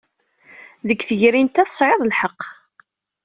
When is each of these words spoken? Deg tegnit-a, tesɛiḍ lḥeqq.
Deg 0.87 0.99
tegnit-a, 1.03 1.63
tesɛiḍ 1.69 2.01
lḥeqq. 2.09 2.41